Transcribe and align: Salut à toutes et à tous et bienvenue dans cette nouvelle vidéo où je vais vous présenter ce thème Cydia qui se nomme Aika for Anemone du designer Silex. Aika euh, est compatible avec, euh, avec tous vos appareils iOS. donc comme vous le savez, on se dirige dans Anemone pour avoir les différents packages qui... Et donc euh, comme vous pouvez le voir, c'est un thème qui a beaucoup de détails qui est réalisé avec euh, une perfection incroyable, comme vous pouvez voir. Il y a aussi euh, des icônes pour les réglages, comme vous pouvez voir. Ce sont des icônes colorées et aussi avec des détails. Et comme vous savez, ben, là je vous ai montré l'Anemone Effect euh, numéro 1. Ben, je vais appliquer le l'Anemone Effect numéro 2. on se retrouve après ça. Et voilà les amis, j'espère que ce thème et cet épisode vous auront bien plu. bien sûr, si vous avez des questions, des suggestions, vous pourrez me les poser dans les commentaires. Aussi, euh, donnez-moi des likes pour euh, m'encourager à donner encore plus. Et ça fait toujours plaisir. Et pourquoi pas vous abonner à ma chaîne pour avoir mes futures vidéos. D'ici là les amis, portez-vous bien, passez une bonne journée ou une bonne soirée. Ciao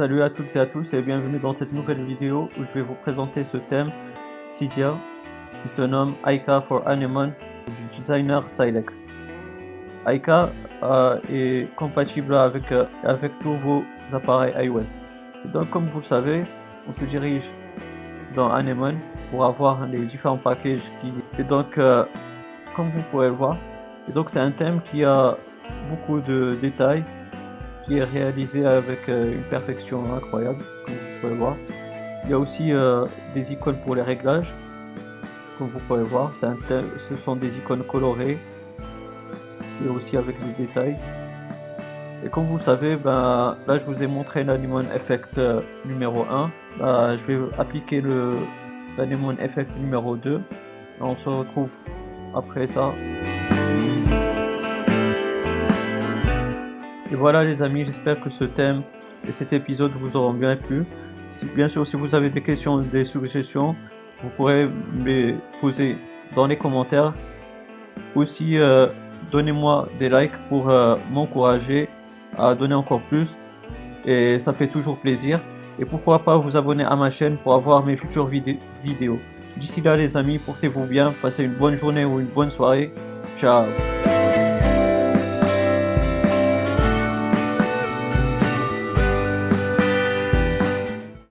Salut 0.00 0.22
à 0.22 0.30
toutes 0.30 0.56
et 0.56 0.58
à 0.58 0.64
tous 0.64 0.94
et 0.94 1.02
bienvenue 1.02 1.38
dans 1.38 1.52
cette 1.52 1.74
nouvelle 1.74 2.02
vidéo 2.02 2.48
où 2.58 2.64
je 2.64 2.72
vais 2.72 2.80
vous 2.80 2.94
présenter 2.94 3.44
ce 3.44 3.58
thème 3.58 3.92
Cydia 4.48 4.94
qui 5.62 5.68
se 5.68 5.82
nomme 5.82 6.14
Aika 6.26 6.62
for 6.62 6.88
Anemone 6.88 7.34
du 7.66 7.98
designer 7.98 8.48
Silex. 8.48 8.98
Aika 10.06 10.48
euh, 10.82 11.18
est 11.30 11.68
compatible 11.76 12.34
avec, 12.34 12.72
euh, 12.72 12.86
avec 13.04 13.38
tous 13.40 13.54
vos 13.56 13.84
appareils 14.10 14.54
iOS. 14.64 14.96
donc 15.52 15.68
comme 15.68 15.84
vous 15.88 15.98
le 15.98 16.04
savez, 16.04 16.40
on 16.88 16.94
se 16.94 17.04
dirige 17.04 17.50
dans 18.34 18.50
Anemone 18.50 18.96
pour 19.30 19.44
avoir 19.44 19.86
les 19.86 20.06
différents 20.06 20.38
packages 20.38 20.90
qui... 21.02 21.12
Et 21.38 21.44
donc 21.44 21.76
euh, 21.76 22.06
comme 22.74 22.88
vous 22.88 23.02
pouvez 23.10 23.26
le 23.26 23.34
voir, 23.34 23.58
c'est 24.28 24.40
un 24.40 24.50
thème 24.50 24.80
qui 24.90 25.04
a 25.04 25.36
beaucoup 25.90 26.20
de 26.20 26.56
détails 26.62 27.04
qui 27.86 27.98
est 27.98 28.04
réalisé 28.04 28.66
avec 28.66 29.08
euh, 29.08 29.34
une 29.34 29.42
perfection 29.44 30.14
incroyable, 30.14 30.62
comme 30.86 30.94
vous 30.94 31.20
pouvez 31.20 31.34
voir. 31.34 31.56
Il 32.24 32.30
y 32.30 32.34
a 32.34 32.38
aussi 32.38 32.72
euh, 32.72 33.04
des 33.34 33.52
icônes 33.52 33.78
pour 33.84 33.94
les 33.94 34.02
réglages, 34.02 34.54
comme 35.58 35.68
vous 35.68 35.80
pouvez 35.80 36.02
voir. 36.02 36.32
Ce 36.36 37.14
sont 37.14 37.36
des 37.36 37.56
icônes 37.58 37.84
colorées 37.84 38.38
et 39.84 39.88
aussi 39.88 40.16
avec 40.16 40.36
des 40.40 40.66
détails. 40.66 40.96
Et 42.24 42.28
comme 42.28 42.46
vous 42.46 42.58
savez, 42.58 42.96
ben, 42.96 43.56
là 43.66 43.78
je 43.78 43.84
vous 43.84 44.02
ai 44.02 44.06
montré 44.06 44.44
l'Anemone 44.44 44.86
Effect 44.94 45.38
euh, 45.38 45.62
numéro 45.86 46.26
1. 46.30 46.50
Ben, 46.78 47.16
je 47.16 47.24
vais 47.24 47.38
appliquer 47.58 48.00
le 48.00 48.32
l'Anemone 48.98 49.36
Effect 49.40 49.76
numéro 49.78 50.16
2. 50.16 50.40
on 51.00 51.16
se 51.16 51.28
retrouve 51.28 51.70
après 52.34 52.66
ça. 52.66 52.92
Et 57.10 57.16
voilà 57.16 57.44
les 57.44 57.60
amis, 57.62 57.84
j'espère 57.84 58.20
que 58.20 58.30
ce 58.30 58.44
thème 58.44 58.82
et 59.28 59.32
cet 59.32 59.52
épisode 59.52 59.92
vous 60.00 60.16
auront 60.16 60.32
bien 60.32 60.56
plu. 60.56 60.84
bien 61.54 61.68
sûr, 61.68 61.86
si 61.86 61.96
vous 61.96 62.14
avez 62.14 62.30
des 62.30 62.40
questions, 62.40 62.78
des 62.78 63.04
suggestions, 63.04 63.74
vous 64.22 64.30
pourrez 64.36 64.66
me 64.66 65.04
les 65.04 65.34
poser 65.60 65.96
dans 66.34 66.46
les 66.46 66.56
commentaires. 66.56 67.12
Aussi, 68.14 68.58
euh, 68.58 68.86
donnez-moi 69.30 69.88
des 69.98 70.08
likes 70.08 70.36
pour 70.48 70.70
euh, 70.70 70.96
m'encourager 71.10 71.88
à 72.38 72.54
donner 72.54 72.74
encore 72.74 73.02
plus. 73.02 73.28
Et 74.04 74.38
ça 74.40 74.52
fait 74.52 74.68
toujours 74.68 74.98
plaisir. 74.98 75.40
Et 75.78 75.84
pourquoi 75.84 76.20
pas 76.20 76.36
vous 76.36 76.56
abonner 76.56 76.84
à 76.84 76.94
ma 76.96 77.10
chaîne 77.10 77.36
pour 77.38 77.54
avoir 77.54 77.84
mes 77.84 77.96
futures 77.96 78.26
vidéos. 78.26 79.18
D'ici 79.56 79.80
là 79.80 79.96
les 79.96 80.16
amis, 80.16 80.38
portez-vous 80.38 80.86
bien, 80.86 81.12
passez 81.20 81.44
une 81.44 81.54
bonne 81.54 81.76
journée 81.76 82.04
ou 82.04 82.20
une 82.20 82.26
bonne 82.26 82.50
soirée. 82.50 82.92
Ciao 83.36 83.64